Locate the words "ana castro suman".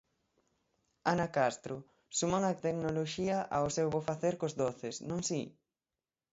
1.11-2.43